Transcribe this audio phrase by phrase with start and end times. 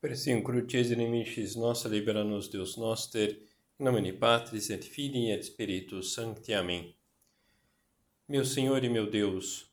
[0.00, 3.38] Persim crucis inimicis nossa, libera-nos Deus noster,
[3.78, 6.54] em nome de Patris et Filii et Spiritus Sancti.
[6.54, 6.96] Amém.
[8.26, 9.70] Meu Senhor e meu Deus,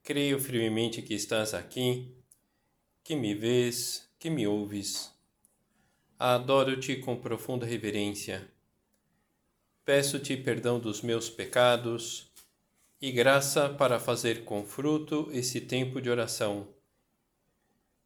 [0.00, 2.14] creio firmemente que estás aqui,
[3.02, 5.12] que me vês, que me ouves.
[6.16, 8.48] Adoro-te com profunda reverência.
[9.84, 12.30] Peço-te perdão dos meus pecados
[13.00, 16.73] e graça para fazer com fruto esse tempo de oração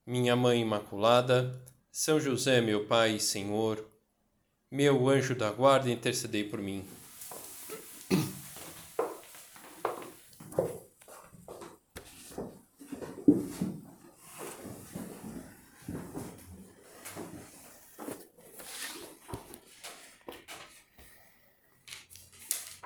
[0.08, 1.62] minha Mãe Imaculada,
[1.92, 3.86] São José, meu Pai e Senhor,
[4.70, 6.82] meu anjo da guarda, intercedei por mim.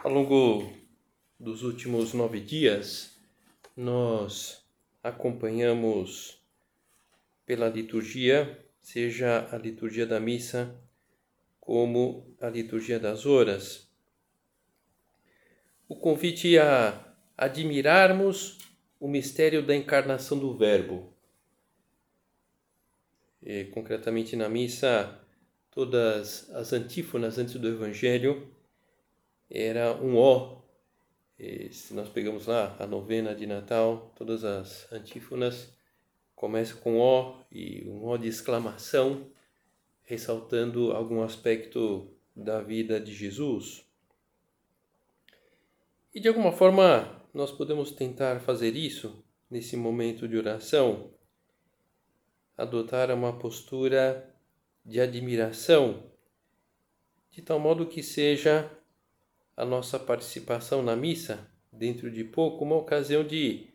[0.02, 0.72] Ao longo
[1.38, 3.16] dos últimos nove dias,
[3.76, 4.60] nós
[5.04, 6.41] acompanhamos
[7.52, 10.74] pela liturgia, seja a liturgia da missa
[11.60, 13.92] como a liturgia das horas.
[15.86, 18.56] O convite a admirarmos
[18.98, 21.12] o mistério da encarnação do Verbo.
[23.42, 25.20] E, concretamente na missa,
[25.70, 28.50] todas as antífonas antes do Evangelho
[29.50, 30.62] era um ó.
[31.38, 35.81] E, se nós pegamos lá a novena de Natal, todas as antífonas
[36.42, 39.30] começa com O e um O de exclamação,
[40.02, 43.86] ressaltando algum aspecto da vida de Jesus.
[46.12, 51.12] E de alguma forma nós podemos tentar fazer isso nesse momento de oração,
[52.58, 54.28] adotar uma postura
[54.84, 56.10] de admiração,
[57.30, 58.68] de tal modo que seja
[59.56, 63.68] a nossa participação na missa, dentro de pouco, uma ocasião de,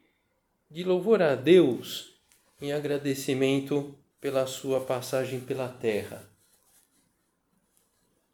[0.70, 2.17] de louvor a Deus
[2.60, 6.28] em agradecimento pela sua passagem pela terra.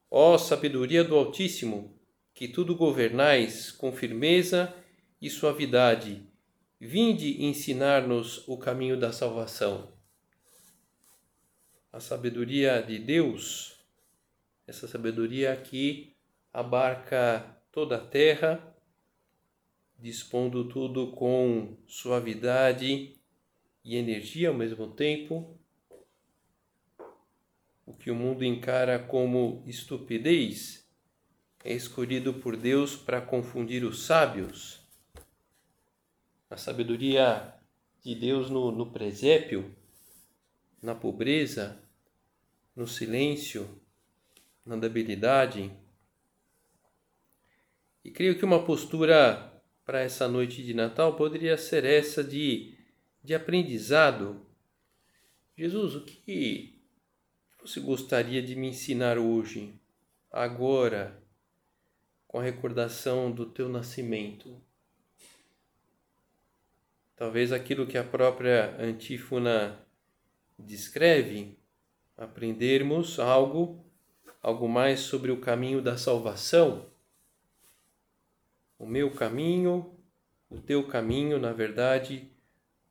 [0.09, 1.99] Ó sabedoria do Altíssimo,
[2.33, 4.73] que tudo governais com firmeza
[5.21, 6.25] e suavidade,
[6.79, 9.91] vinde ensinar-nos o caminho da salvação.
[11.91, 13.79] A sabedoria de Deus,
[14.65, 16.15] essa sabedoria que
[16.51, 18.75] abarca toda a terra,
[19.99, 23.15] dispondo tudo com suavidade
[23.83, 25.57] e energia ao mesmo tempo,
[27.85, 30.87] o que o mundo encara como estupidez
[31.63, 34.81] é escolhido por Deus para confundir os sábios.
[36.49, 37.53] A sabedoria
[38.01, 39.73] de Deus no, no presépio,
[40.81, 41.81] na pobreza,
[42.75, 43.81] no silêncio,
[44.65, 45.71] na debilidade.
[48.03, 52.77] E creio que uma postura para essa noite de Natal poderia ser essa de
[53.23, 54.45] de aprendizado.
[55.57, 56.81] Jesus, o que
[57.61, 59.79] você gostaria de me ensinar hoje,
[60.29, 61.23] agora,
[62.27, 64.61] com a recordação do teu nascimento?
[67.15, 69.79] Talvez aquilo que a própria antífona
[70.59, 71.57] descreve,
[72.17, 73.85] aprendermos algo,
[74.41, 76.91] algo mais sobre o caminho da salvação.
[78.77, 79.95] O meu caminho,
[80.49, 82.32] o teu caminho, na verdade,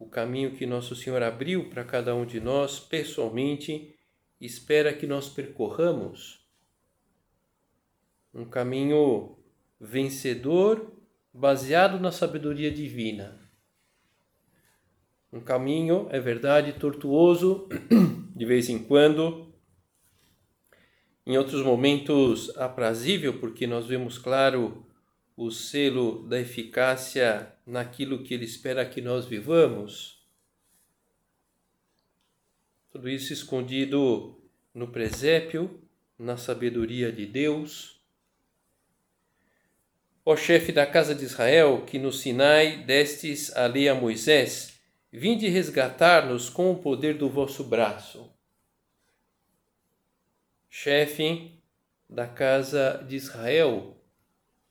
[0.03, 3.95] o caminho que Nosso Senhor abriu para cada um de nós pessoalmente,
[4.41, 6.45] espera que nós percorramos.
[8.35, 9.39] Um caminho
[9.81, 10.93] vencedor,
[11.33, 13.41] baseado na sabedoria divina.
[15.33, 17.69] Um caminho, é verdade, tortuoso,
[18.35, 19.55] de vez em quando,
[21.25, 24.85] em outros momentos aprazível, porque nós vemos claro
[25.45, 30.25] o selo da eficácia naquilo que Ele espera que nós vivamos.
[32.91, 34.41] Tudo isso escondido
[34.73, 35.83] no presépio,
[36.19, 38.01] na sabedoria de Deus.
[40.25, 44.81] Ó chefe da casa de Israel, que no Sinai destes a lei a Moisés,
[45.11, 48.31] vinde resgatar-nos com o poder do vosso braço.
[50.71, 51.61] Chefe
[52.09, 53.97] da casa de Israel,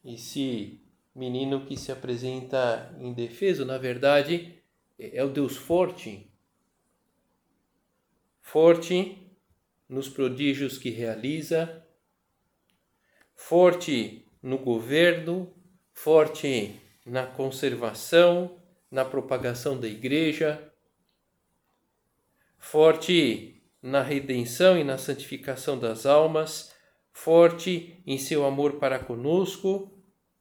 [0.03, 0.81] esse
[1.13, 4.61] menino que se apresenta indefeso, na verdade,
[4.97, 6.31] é o Deus forte.
[8.41, 9.17] Forte
[9.87, 11.85] nos prodígios que realiza,
[13.35, 15.53] forte no governo,
[15.93, 18.57] forte na conservação,
[18.89, 20.71] na propagação da igreja,
[22.57, 26.73] forte na redenção e na santificação das almas,
[27.11, 29.90] forte em seu amor para conosco,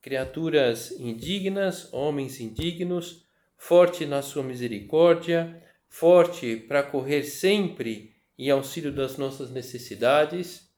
[0.00, 3.26] criaturas indignas, homens indignos,
[3.56, 10.70] forte na sua misericórdia, forte para correr sempre em auxílio das nossas necessidades.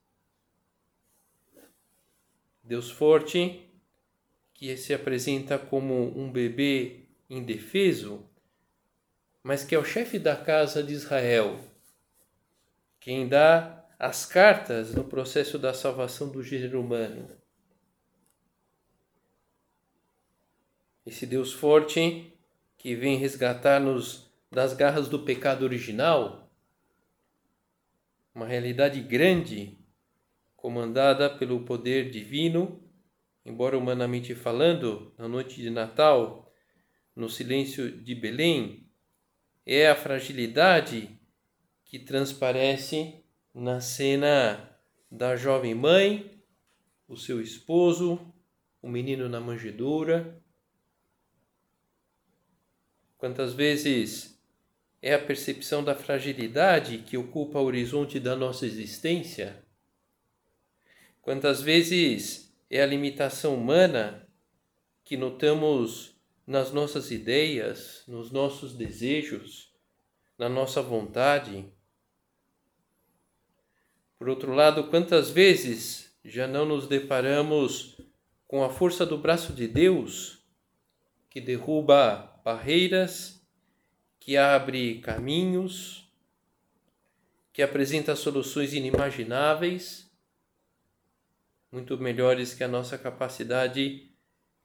[2.63, 3.69] Deus forte,
[4.53, 8.25] que se apresenta como um bebê indefeso,
[9.41, 11.59] mas que é o chefe da casa de Israel,
[12.99, 17.42] quem dá as cartas no processo da salvação do gênero humano.
[21.05, 22.33] Esse Deus forte
[22.77, 26.51] que vem resgatar-nos das garras do pecado original,
[28.33, 29.77] uma realidade grande,
[30.55, 32.81] comandada pelo poder divino,
[33.45, 36.51] embora humanamente falando, na noite de Natal,
[37.15, 38.89] no silêncio de Belém,
[39.65, 41.19] é a fragilidade
[41.85, 43.23] que transparece
[43.53, 44.77] na cena
[45.11, 46.43] da jovem mãe,
[47.07, 48.33] o seu esposo,
[48.81, 50.42] o menino na manjedoura.
[53.23, 54.37] Quantas vezes
[55.01, 59.63] é a percepção da fragilidade que ocupa o horizonte da nossa existência?
[61.21, 64.27] Quantas vezes é a limitação humana
[65.05, 69.71] que notamos nas nossas ideias, nos nossos desejos,
[70.37, 71.65] na nossa vontade?
[74.19, 77.95] Por outro lado, quantas vezes já não nos deparamos
[78.45, 80.43] com a força do braço de Deus
[81.29, 83.41] que derruba barreiras,
[84.19, 86.11] que abre caminhos,
[87.51, 90.11] que apresenta soluções inimagináveis,
[91.71, 94.11] muito melhores que a nossa capacidade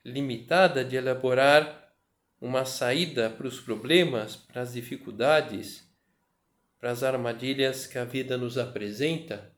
[0.05, 1.93] limitada de elaborar
[2.41, 5.89] uma saída para os problemas, para as dificuldades
[6.79, 9.53] para as armadilhas que a vida nos apresenta?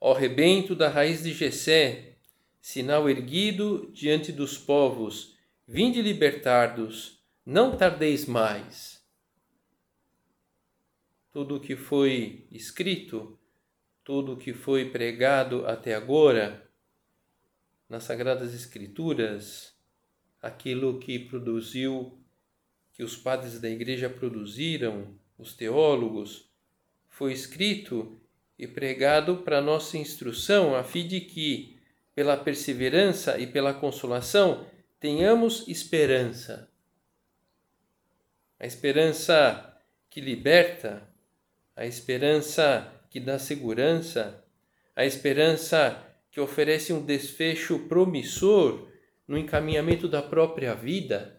[0.00, 2.15] Ó rebento da raiz de Jessé,
[2.66, 5.36] sinal erguido diante dos povos,
[5.68, 9.00] vinde libertardos, não tardeis mais.
[11.30, 13.38] Tudo o que foi escrito,
[14.02, 16.68] tudo o que foi pregado até agora,
[17.88, 19.72] nas Sagradas Escrituras,
[20.42, 22.18] aquilo que produziu
[22.92, 26.50] que os padres da igreja produziram, os teólogos,
[27.08, 28.20] foi escrito
[28.58, 31.75] e pregado para nossa instrução, a fim de que,
[32.16, 34.66] pela perseverança e pela consolação,
[34.98, 36.68] tenhamos esperança.
[38.58, 39.80] A esperança
[40.10, 41.08] que liberta,
[41.76, 44.44] a esperança que dá segurança,
[44.96, 46.02] a esperança
[46.32, 48.90] que oferece um desfecho promissor
[49.28, 51.36] no encaminhamento da própria vida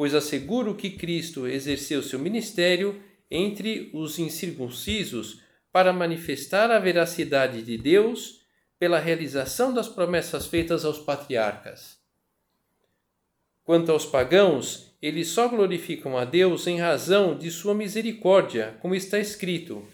[0.00, 7.78] pois asseguro que Cristo exerceu seu ministério entre os incircuncisos para manifestar a veracidade de
[7.78, 8.40] Deus
[8.78, 11.98] pela realização das promessas feitas aos patriarcas.
[13.62, 19.18] Quanto aos pagãos, eles só glorificam a Deus em razão de sua misericórdia, como está
[19.18, 19.86] escrito: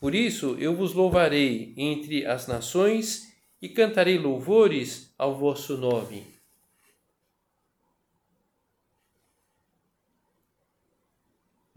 [0.00, 3.26] Por isso eu vos louvarei entre as nações
[3.60, 6.38] e cantarei louvores ao vosso nome.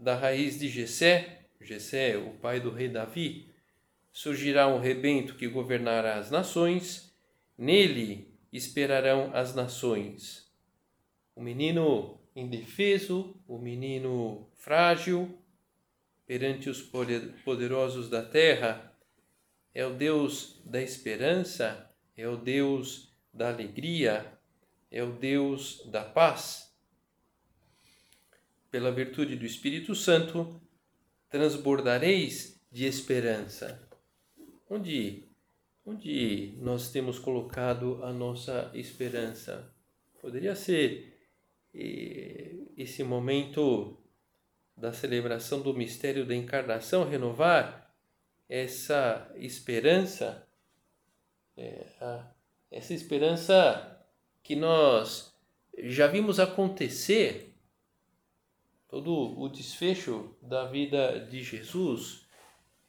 [0.02, 3.52] da raiz de Jessé, Jessé, o pai do rei Davi,
[4.12, 7.14] surgirá um rebento que governará as nações,
[7.56, 10.50] nele esperarão as nações.
[11.34, 15.38] O menino indefeso, o menino frágil,
[16.26, 16.82] perante os
[17.44, 18.94] poderosos da terra,
[19.74, 24.38] é o Deus da esperança, é o Deus da alegria,
[24.90, 26.72] é o Deus da paz
[28.72, 30.58] pela virtude do Espírito Santo,
[31.32, 33.88] transbordareis de esperança.
[34.68, 35.24] Onde,
[35.84, 39.74] onde nós temos colocado a nossa esperança?
[40.20, 41.18] Poderia ser
[41.74, 43.98] eh, esse momento
[44.76, 47.90] da celebração do mistério da encarnação, renovar
[48.48, 50.46] essa esperança,
[51.56, 51.86] é,
[52.70, 54.04] essa esperança
[54.42, 55.34] que nós
[55.78, 57.51] já vimos acontecer
[58.92, 62.26] todo o desfecho da vida de Jesus,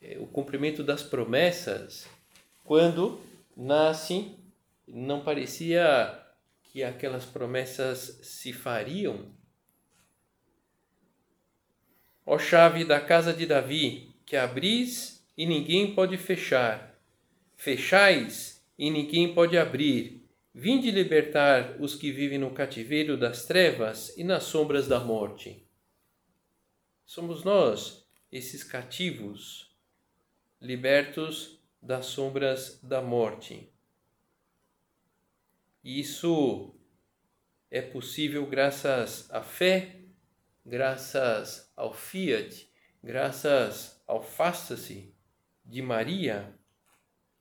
[0.02, 2.10] é, o cumprimento das promessas,
[2.62, 3.22] quando
[3.56, 4.36] nasce,
[4.86, 6.22] não parecia
[6.62, 9.34] que aquelas promessas se fariam.
[12.26, 17.00] Ó chave da casa de Davi, que abris e ninguém pode fechar,
[17.56, 20.28] fechais e ninguém pode abrir.
[20.54, 25.64] Vinde libertar os que vivem no cativeiro das trevas e nas sombras da morte.
[27.14, 29.72] Somos nós, esses cativos,
[30.60, 33.72] libertos das sombras da morte.
[35.84, 36.74] E isso
[37.70, 40.00] é possível graças à fé
[40.66, 42.68] graças ao Fiat,
[43.04, 45.16] graças ao Faça-se
[45.64, 46.60] de Maria,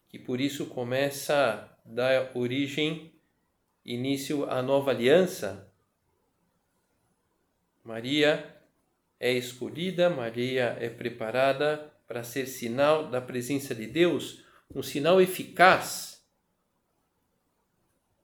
[0.06, 3.18] que por isso começa a dar origem,
[3.82, 5.72] início à nova aliança.
[7.82, 8.61] Maria
[9.22, 16.26] é escolhida, Maria é preparada para ser sinal da presença de Deus, um sinal eficaz,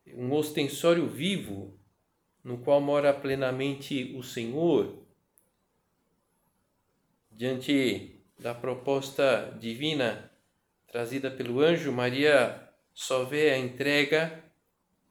[0.09, 1.79] um ostensório vivo
[2.43, 5.07] no qual mora plenamente o Senhor.
[7.31, 10.33] Diante da proposta divina
[10.89, 14.43] trazida pelo anjo, Maria só vê a entrega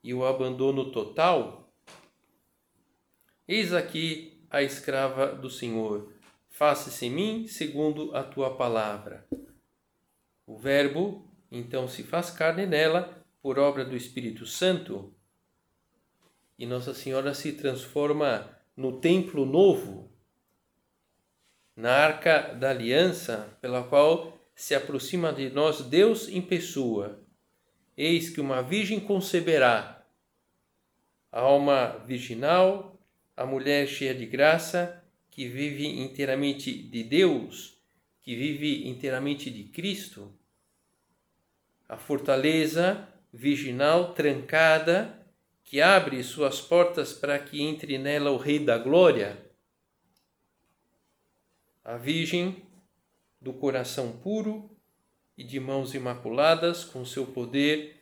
[0.04, 1.74] e o abandono total.
[3.48, 6.12] Eis aqui a escrava do Senhor,
[6.50, 9.28] faça-se em mim segundo a tua palavra.
[10.46, 15.14] O Verbo então se faz carne nela por obra do Espírito Santo
[16.58, 20.12] e Nossa Senhora se transforma no templo novo,
[21.76, 27.24] na arca da aliança, pela qual se aproxima de nós Deus em pessoa.
[27.96, 30.04] Eis que uma virgem conceberá,
[31.32, 32.97] a alma virginal,
[33.38, 37.78] a mulher cheia de graça, que vive inteiramente de Deus,
[38.24, 40.34] que vive inteiramente de Cristo.
[41.88, 45.24] A fortaleza virginal trancada
[45.64, 49.38] que abre suas portas para que entre nela o Rei da Glória.
[51.86, 52.64] A Virgem
[53.40, 54.76] do coração puro
[55.38, 57.97] e de mãos imaculadas, com seu poder,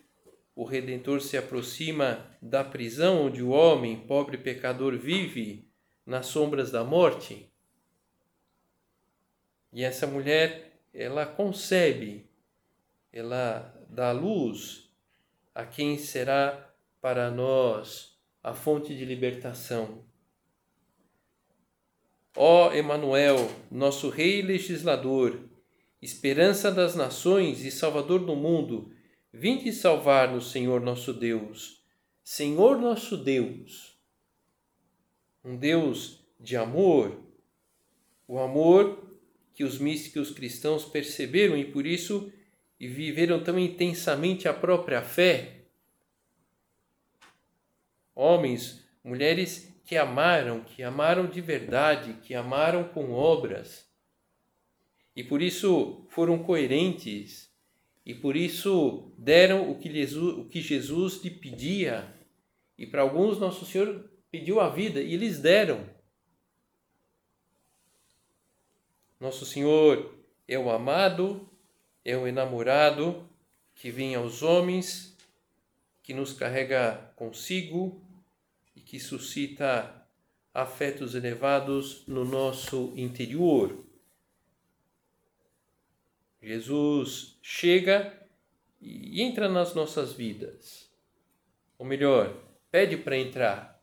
[0.56, 5.70] o Redentor se aproxima da prisão onde o homem, pobre pecador, vive
[6.06, 7.52] nas sombras da morte.
[9.74, 12.30] E essa mulher, ela concebe,
[13.12, 14.90] ela dá luz
[15.54, 20.06] a quem será para nós a fonte de libertação.
[22.34, 25.38] Ó Emanuel, nosso rei legislador,
[26.02, 28.95] esperança das nações e salvador do mundo,
[29.36, 31.84] vinde salvar-nos, Senhor nosso Deus.
[32.24, 33.96] Senhor nosso Deus,
[35.44, 37.22] um Deus de amor,
[38.28, 39.16] o amor
[39.54, 42.32] que os místicos cristãos perceberam e por isso
[42.80, 45.66] e viveram tão intensamente a própria fé
[48.16, 53.86] homens, mulheres que amaram, que amaram de verdade, que amaram com obras.
[55.16, 57.54] E por isso foram coerentes,
[58.06, 62.14] e por isso deram o que Jesus, o que Jesus lhe pedia.
[62.78, 65.90] E para alguns, Nosso Senhor pediu a vida, e eles deram.
[69.20, 70.14] Nosso Senhor
[70.48, 71.50] é o amado,
[72.04, 73.28] é o enamorado
[73.74, 75.18] que vem aos homens,
[76.04, 78.00] que nos carrega consigo,
[78.76, 80.06] e que suscita
[80.54, 83.84] afetos elevados no nosso interior.
[86.42, 88.12] Jesus chega
[88.82, 90.92] e entra nas nossas vidas.
[91.78, 92.36] Ou melhor,
[92.72, 93.80] pede para entrar.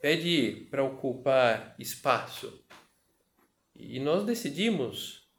[0.00, 2.64] Pede para ocupar espaço.
[3.76, 5.30] E nós decidimos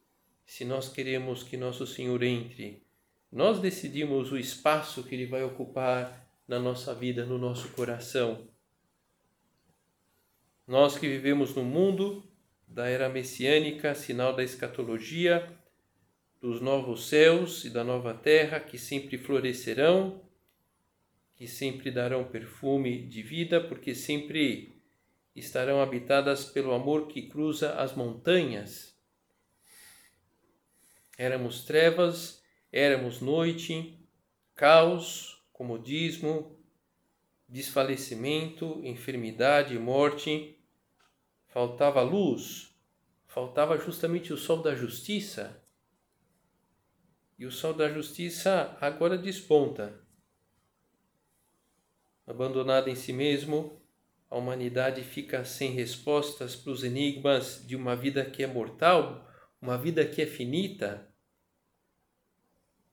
[0.45, 2.81] se nós queremos que nosso Senhor entre.
[3.29, 8.47] Nós decidimos o espaço que ele vai ocupar na nossa vida, no nosso coração.
[10.65, 12.23] Nós que vivemos no mundo
[12.65, 15.60] da era messiânica, sinal da escatologia,
[16.41, 20.19] dos novos céus e da nova terra que sempre florescerão,
[21.35, 24.75] que sempre darão perfume de vida, porque sempre
[25.35, 28.97] estarão habitadas pelo amor que cruza as montanhas.
[31.15, 33.99] Éramos trevas, éramos noite,
[34.55, 36.57] caos, comodismo,
[37.47, 40.57] desfalecimento, enfermidade, morte.
[41.49, 42.75] Faltava luz,
[43.27, 45.60] faltava justamente o sol da justiça.
[47.41, 49.99] E o sol da justiça agora desponta.
[52.25, 53.81] Abandonada em si mesmo,
[54.29, 59.27] a humanidade fica sem respostas para os enigmas de uma vida que é mortal,
[59.59, 61.11] uma vida que é finita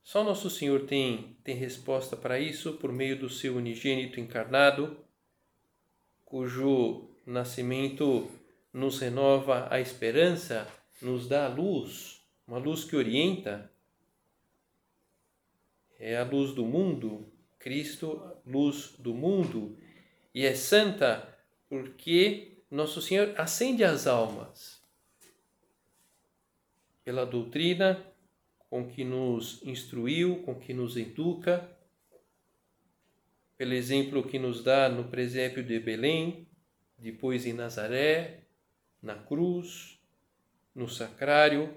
[0.08, 4.96] só Nosso Senhor tem, tem resposta para isso por meio do seu unigênito encarnado,
[6.24, 8.26] cujo nascimento
[8.72, 10.66] nos renova a esperança,
[11.02, 13.70] nos dá a luz, uma luz que orienta.
[15.98, 17.26] É a luz do mundo,
[17.58, 19.76] Cristo, luz do mundo,
[20.32, 21.36] e é santa
[21.68, 24.80] porque Nosso Senhor acende as almas.
[27.04, 28.04] Pela doutrina
[28.70, 31.68] com que nos instruiu, com que nos educa,
[33.56, 36.46] pelo exemplo que nos dá no presépio de Belém,
[36.96, 38.44] depois em Nazaré,
[39.02, 39.98] na cruz,
[40.74, 41.74] no sacrário,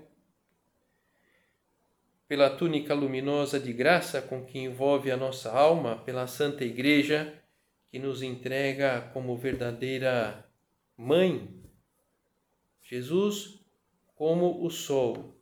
[2.31, 7.33] pela túnica luminosa de graça com que envolve a nossa alma, pela Santa Igreja
[7.89, 10.49] que nos entrega como verdadeira
[10.95, 11.49] mãe.
[12.81, 13.59] Jesus,
[14.15, 15.35] como o sol,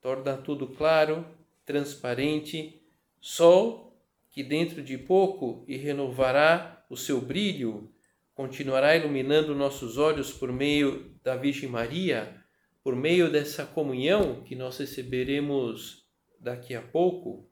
[0.00, 1.24] torna tudo claro,
[1.64, 2.82] transparente,
[3.20, 3.96] sol
[4.28, 7.92] que dentro de pouco e renovará o seu brilho,
[8.34, 12.44] continuará iluminando nossos olhos por meio da Virgem Maria,
[12.82, 16.07] por meio dessa comunhão que nós receberemos
[16.38, 17.48] daqui a pouco.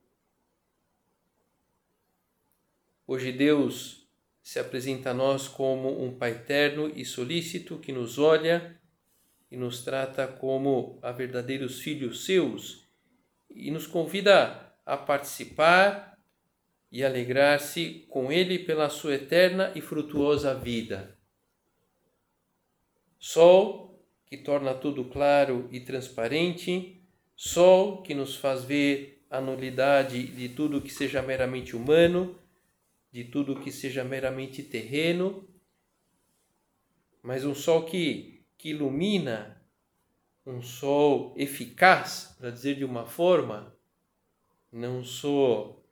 [3.06, 4.08] Hoje Deus
[4.42, 8.80] se apresenta a nós como um Pai terno e solícito que nos olha
[9.50, 12.88] e nos trata como a verdadeiros filhos seus
[13.50, 16.16] e nos convida a participar
[16.90, 21.16] e alegrar-se com Ele pela sua eterna e frutuosa vida.
[23.18, 23.86] Sol
[24.26, 27.00] que torna tudo claro e transparente,
[27.36, 32.38] sol que nos faz ver a nulidade de tudo que seja meramente humano,
[33.12, 35.46] de tudo que seja meramente terreno,
[37.22, 39.62] mas um sol que, que ilumina,
[40.46, 43.76] um sol eficaz, para dizer de uma forma,
[44.72, 45.82] não só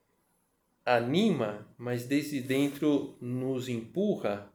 [0.85, 4.51] anima, mas desde dentro nos empurra.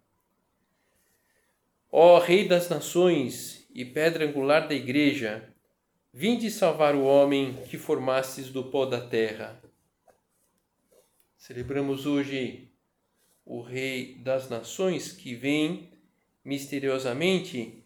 [1.92, 5.49] Ó Rei das Nações e pedra angular da Igreja,
[6.20, 9.58] vinde salvar o homem que formastes do pó da terra.
[11.38, 12.68] Celebramos hoje
[13.46, 15.94] o Rei das Nações que vem
[16.44, 17.86] misteriosamente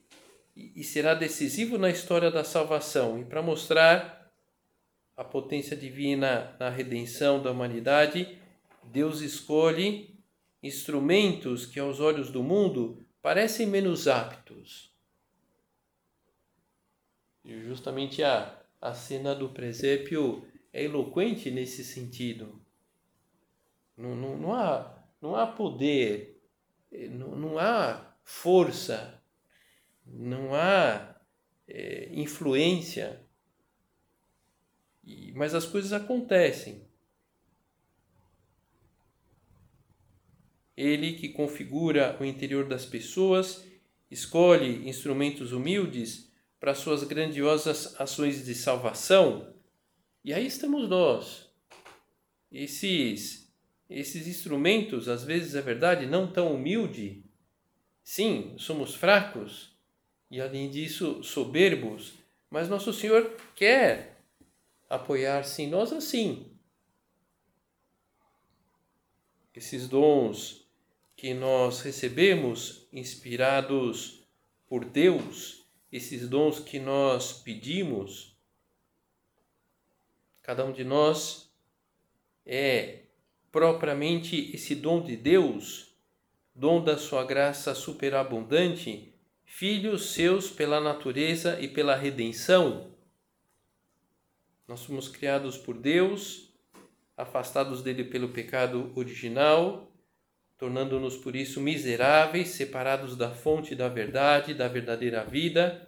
[0.56, 4.34] e será decisivo na história da salvação e para mostrar
[5.16, 8.36] a potência divina na redenção da humanidade,
[8.86, 10.20] Deus escolhe
[10.64, 14.92] instrumentos que, aos olhos do mundo, parecem menos aptos.
[17.44, 22.62] E justamente a, a cena do presépio é eloquente nesse sentido.
[23.98, 26.42] Não, não, não, há, não há poder,
[27.12, 29.22] não, não há força,
[30.06, 31.16] não há
[31.68, 33.24] é, influência
[35.04, 36.88] e, mas as coisas acontecem.
[40.76, 43.68] Ele que configura o interior das pessoas,
[44.10, 46.33] escolhe instrumentos humildes
[46.64, 49.54] para suas grandiosas ações de salvação.
[50.24, 51.50] E aí estamos nós.
[52.50, 53.52] Esses
[53.90, 57.22] esses instrumentos, às vezes é verdade, não tão humilde.
[58.02, 59.76] Sim, somos fracos
[60.32, 62.14] e além disso soberbos,
[62.50, 64.24] mas nosso Senhor quer
[64.90, 66.50] apoiar-se em nós assim.
[69.54, 70.66] Esses dons
[71.18, 74.26] que nós recebemos inspirados
[74.66, 75.63] por Deus,
[75.94, 78.36] esses dons que nós pedimos,
[80.42, 81.54] cada um de nós
[82.44, 83.04] é
[83.52, 85.96] propriamente esse dom de Deus,
[86.56, 89.14] dom da sua graça superabundante,
[89.46, 92.92] filhos seus pela natureza e pela redenção.
[94.68, 96.52] Nós somos criados por Deus,
[97.16, 99.93] afastados dele pelo pecado original,
[100.58, 105.88] tornando-nos por isso miseráveis, separados da fonte da verdade, da verdadeira vida,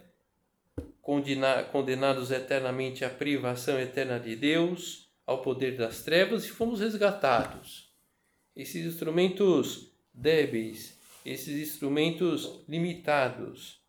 [1.72, 7.92] condenados eternamente à privação eterna de Deus, ao poder das trevas e fomos resgatados.
[8.56, 13.80] Esses instrumentos débeis, esses instrumentos limitados.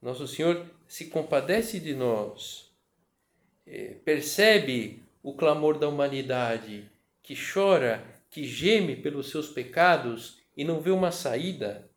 [0.00, 2.70] Nosso Senhor se compadece de nós,
[3.66, 6.90] é, percebe o clamor da humanidade,
[7.22, 11.88] que chora, que geme pelos seus pecados e não vê uma saída.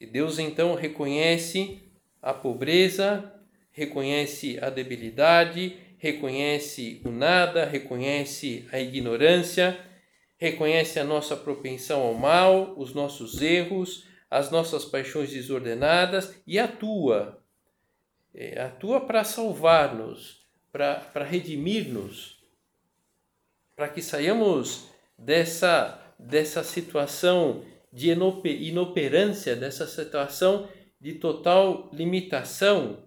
[0.00, 1.82] E Deus então reconhece
[2.22, 3.34] a pobreza,
[3.72, 9.84] reconhece a debilidade, reconhece o nada, reconhece a ignorância,
[10.38, 17.42] reconhece a nossa propensão ao mal, os nossos erros, as nossas paixões desordenadas e atua.
[18.32, 22.43] É, atua para salvar-nos, para redimir-nos,
[23.76, 30.68] para que saiamos dessa, dessa situação de inoperância, dessa situação
[31.00, 33.04] de total limitação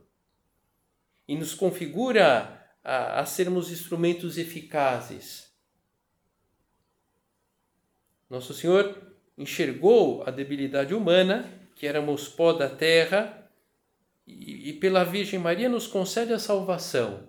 [1.27, 5.51] e nos configura a, a sermos instrumentos eficazes.
[8.29, 8.95] Nosso Senhor
[9.37, 13.49] enxergou a debilidade humana, que éramos pó da terra,
[14.25, 17.27] e, e pela Virgem Maria nos concede a salvação.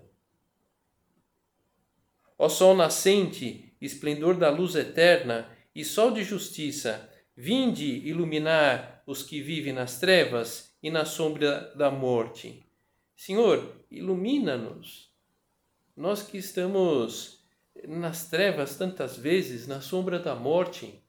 [2.38, 9.40] Ó Sol nascente, esplendor da luz eterna, e sol de justiça, vinde iluminar os que
[9.40, 12.64] vivem nas trevas e na sombra da morte.
[13.16, 15.12] Senhor, ilumina-nos.
[15.96, 17.44] Nós que estamos
[17.86, 21.02] nas trevas tantas vezes, na sombra da morte.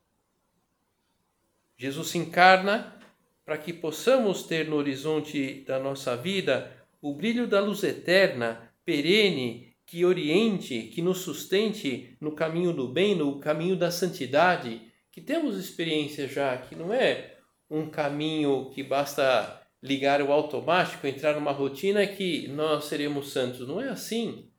[1.77, 2.99] Jesus se encarna
[3.45, 9.68] para que possamos ter no horizonte da nossa vida o brilho da luz eterna, perene,
[9.89, 15.58] que oriente, que nos sustente no caminho do bem, no caminho da santidade, que temos
[15.58, 22.06] experiência já, que não é um caminho que basta ligar o automático, entrar numa rotina
[22.06, 23.67] que nós seremos santos.
[23.67, 24.52] Não é assim.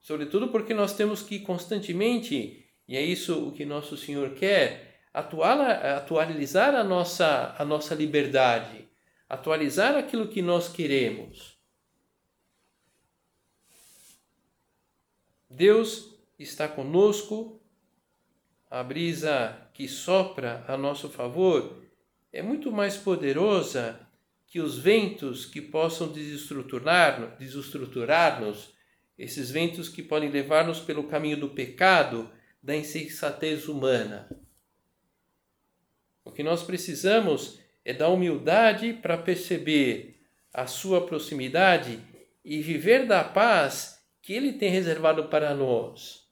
[0.00, 6.72] Sobretudo porque nós temos que constantemente, e é isso o que nosso Senhor quer, atualizar
[6.76, 8.88] a nossa, a nossa liberdade,
[9.28, 11.59] atualizar aquilo que nós queremos.
[15.50, 17.60] Deus está conosco,
[18.70, 21.82] a brisa que sopra a nosso favor
[22.32, 23.98] é muito mais poderosa
[24.46, 28.72] que os ventos que possam desestruturar-nos, desestruturar-nos,
[29.18, 32.30] esses ventos que podem levar-nos pelo caminho do pecado,
[32.62, 34.30] da insensatez humana.
[36.24, 40.22] O que nós precisamos é da humildade para perceber
[40.54, 41.98] a sua proximidade
[42.44, 43.99] e viver da paz
[44.30, 46.24] que Ele tem reservado para nós.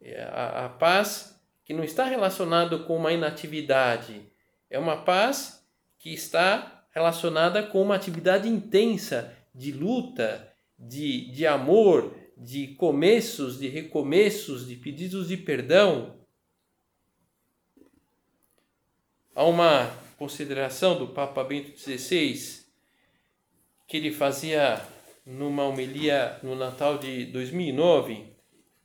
[0.00, 4.28] É a, a paz que não está relacionada com uma inatividade,
[4.68, 5.64] é uma paz
[6.00, 13.68] que está relacionada com uma atividade intensa de luta, de, de amor, de começos, de
[13.68, 16.18] recomeços, de pedidos de perdão.
[19.32, 22.64] Há uma consideração do Papa Bento XVI
[23.86, 24.84] que ele fazia
[25.28, 28.32] numa homilia no Natal de 2009,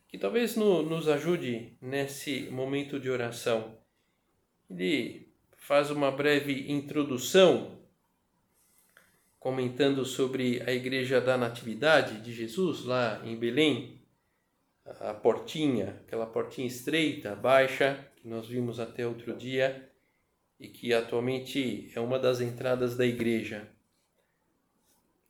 [0.10, 3.77] que talvez no, nos ajude nesse momento de oração.
[4.69, 7.79] Ele faz uma breve introdução
[9.39, 14.01] comentando sobre a igreja da Natividade de Jesus lá em Belém,
[14.86, 19.89] a portinha, aquela portinha estreita, baixa, que nós vimos até outro dia
[20.60, 23.73] e que atualmente é uma das entradas da igreja.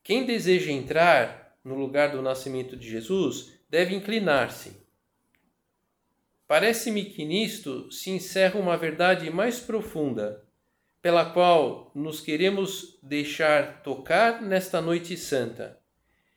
[0.04, 4.76] Quem deseja entrar no lugar do nascimento de Jesus deve inclinar-se.
[6.46, 10.44] Parece-me que nisto se encerra uma verdade mais profunda,
[11.02, 15.80] pela qual nos queremos deixar tocar nesta noite santa.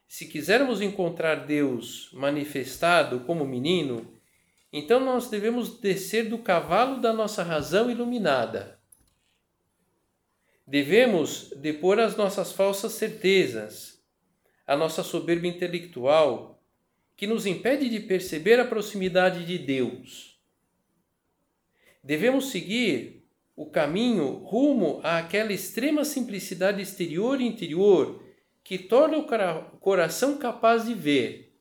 [0.07, 4.07] Se quisermos encontrar Deus manifestado como menino,
[4.72, 8.75] então nós devemos descer do cavalo da nossa razão iluminada
[10.66, 14.02] Devemos depor as nossas falsas certezas,
[14.66, 16.61] a nossa soberba intelectual,
[17.16, 20.40] que nos impede de perceber a proximidade de Deus.
[22.02, 23.24] Devemos seguir
[23.55, 28.22] o caminho rumo àquela extrema simplicidade exterior e interior
[28.62, 31.57] que torna o coração capaz de ver.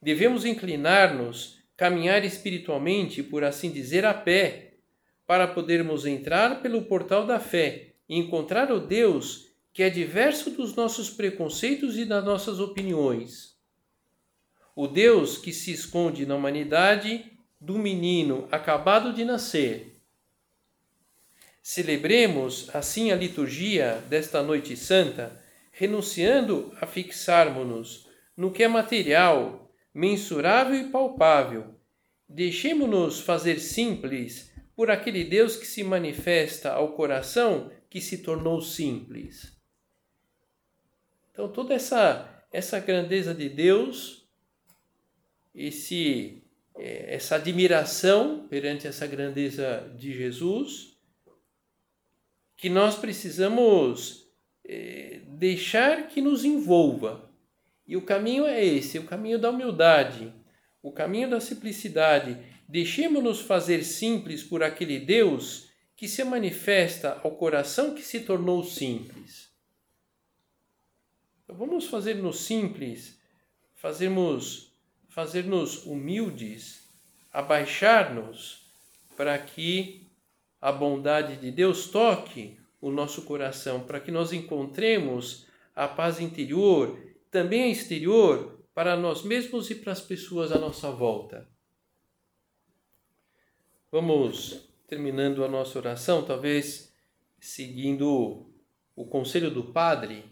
[0.00, 4.71] Devemos inclinar-nos, caminhar espiritualmente, por assim dizer, a pé
[5.32, 10.74] para podermos entrar pelo portal da fé e encontrar o Deus que é diverso dos
[10.74, 13.56] nossos preconceitos e das nossas opiniões.
[14.76, 20.02] O Deus que se esconde na humanidade do menino acabado de nascer.
[21.62, 30.78] Celebremos assim a liturgia desta noite santa, renunciando a fixarmos-nos no que é material, mensurável
[30.78, 31.74] e palpável.
[32.28, 39.56] Deixemos-nos fazer simples por aquele Deus que se manifesta ao coração que se tornou simples.
[41.30, 44.28] Então toda essa essa grandeza de Deus,
[45.54, 46.42] esse
[46.76, 50.96] é, essa admiração perante essa grandeza de Jesus,
[52.56, 54.28] que nós precisamos
[54.64, 57.30] é, deixar que nos envolva.
[57.86, 60.32] E o caminho é esse, o caminho da humildade,
[60.82, 62.38] o caminho da simplicidade,
[62.72, 69.50] Deixemos-nos fazer simples por aquele Deus que se manifesta ao coração que se tornou simples.
[71.44, 73.20] Então, vamos fazer-nos simples,
[73.74, 74.72] fazermos,
[75.10, 76.88] fazer-nos humildes,
[77.30, 78.62] abaixar-nos
[79.18, 80.06] para que
[80.58, 86.98] a bondade de Deus toque o nosso coração, para que nós encontremos a paz interior,
[87.30, 91.51] também exterior, para nós mesmos e para as pessoas à nossa volta.
[93.92, 96.90] Vamos terminando a nossa oração, talvez
[97.38, 98.50] seguindo
[98.96, 100.24] o conselho do Padre,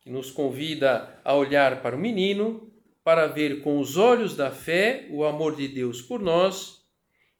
[0.00, 2.72] que nos convida a olhar para o menino,
[3.02, 6.86] para ver com os olhos da fé o amor de Deus por nós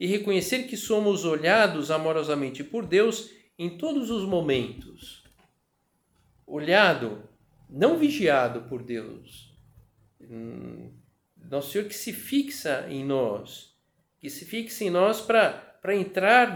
[0.01, 5.23] e reconhecer que somos olhados amorosamente por Deus em todos os momentos.
[6.45, 7.29] Olhado,
[7.71, 9.57] não vigiado por Deus.
[10.21, 10.91] Hum,
[11.37, 13.72] Nosso Senhor que se fixa em nós,
[14.23, 16.55] que se fixa em nós para entrar,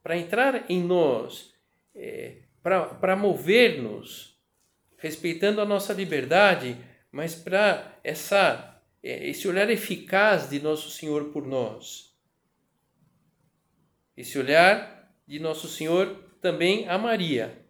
[0.00, 1.52] para entrar em nós,
[1.92, 4.40] é, para mover-nos,
[4.98, 6.76] respeitando a nossa liberdade,
[7.10, 12.16] mas para essa é, esse olhar eficaz de nosso Senhor por nós.
[14.16, 17.66] Esse olhar de nosso Senhor também a Maria,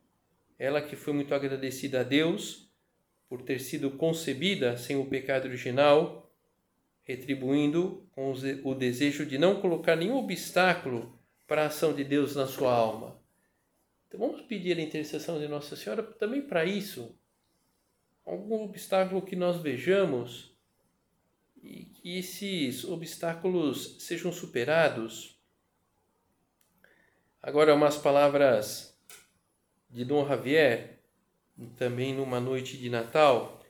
[0.58, 2.70] ela que foi muito agradecida a Deus
[3.30, 6.21] por ter sido concebida sem o pecado original,
[7.04, 8.32] retribuindo com
[8.64, 13.20] o desejo de não colocar nenhum obstáculo para a ação de Deus na sua alma.
[14.06, 17.18] Então vamos pedir a intercessão de Nossa Senhora também para isso,
[18.24, 20.54] algum obstáculo que nós vejamos
[21.62, 25.40] e que esses obstáculos sejam superados.
[27.42, 28.96] Agora, umas palavras
[29.90, 31.00] de Dom Javier,
[31.76, 33.60] também numa noite de Natal.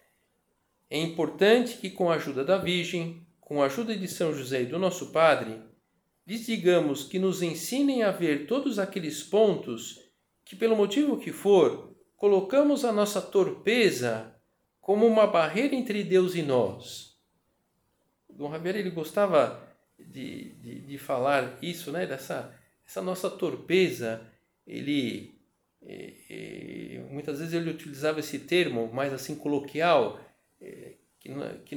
[0.88, 4.66] É importante que, com a ajuda da Virgem, com a ajuda de São José e
[4.66, 5.60] do nosso Padre,
[6.26, 10.00] lhes digamos que nos ensinem a ver todos aqueles pontos
[10.44, 14.34] que, pelo motivo que for, colocamos a nossa torpeza
[14.80, 17.18] como uma barreira entre Deus e nós.
[18.30, 19.62] Dom Javier ele gostava
[19.98, 22.06] de, de, de falar isso, né?
[22.06, 24.26] Dessa essa nossa torpeza.
[24.66, 25.38] Ele
[25.84, 30.20] é, é, muitas vezes ele utilizava esse termo mais assim coloquial,
[30.60, 31.28] é, que,
[31.64, 31.76] que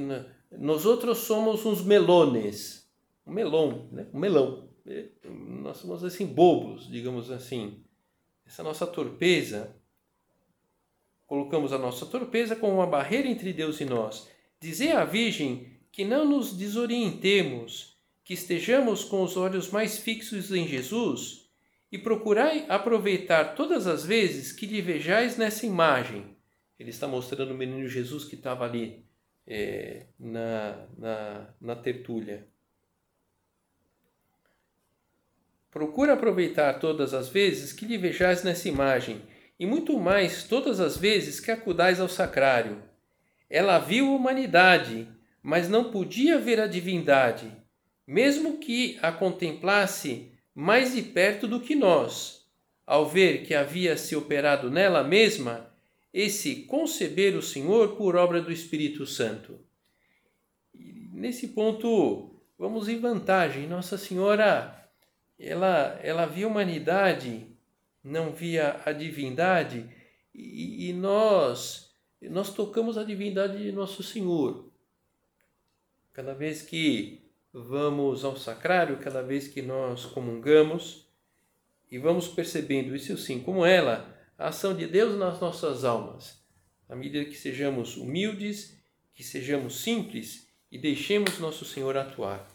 [0.51, 2.89] nós outros somos uns melones,
[3.25, 4.07] um melão, né?
[4.13, 4.69] um melão.
[5.23, 7.83] Nós somos assim bobos, digamos assim.
[8.45, 9.75] Essa nossa torpeza
[11.27, 14.29] Colocamos a nossa torpeza como uma barreira entre Deus e nós.
[14.59, 20.67] Dizer à Virgem que não nos desorientemos, que estejamos com os olhos mais fixos em
[20.67, 21.49] Jesus
[21.91, 26.35] e procurai aproveitar todas as vezes que lhe vejais nessa imagem.
[26.77, 29.03] Ele está mostrando o menino Jesus que estava ali
[29.47, 32.47] é, na, na, na tertúlia.
[35.69, 39.21] Procura aproveitar todas as vezes que lhe vejais nessa imagem
[39.59, 42.81] e muito mais todas as vezes que acudais ao sacrário.
[43.49, 45.07] Ela viu a humanidade,
[45.43, 47.51] mas não podia ver a divindade,
[48.07, 52.45] mesmo que a contemplasse mais de perto do que nós.
[52.87, 55.74] Ao ver que havia se operado nela mesma
[56.15, 59.59] esse conceber o Senhor por obra do Espírito Santo.
[60.73, 63.67] E nesse ponto, vamos em vantagem.
[63.67, 64.89] Nossa Senhora,
[65.37, 67.53] ela, ela viu a humanidade
[68.01, 69.89] não via a divindade
[70.33, 74.71] e, e nós nós tocamos a divindade de nosso Senhor.
[76.13, 81.07] Cada vez que vamos ao sacrário, cada vez que nós comungamos
[81.91, 86.37] e vamos percebendo isso sim, como ela, a ação de Deus nas nossas almas,
[86.89, 88.77] à medida que sejamos humildes,
[89.13, 92.45] que sejamos simples e deixemos nosso Senhor atuar.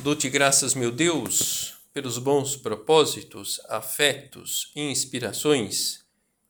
[0.00, 6.04] Dou-te graças, meu Deus, pelos bons propósitos, afetos e inspirações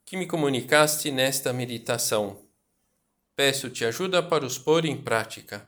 [0.05, 2.45] que me comunicaste nesta meditação.
[3.35, 5.67] Peço-te ajuda para os pôr em prática.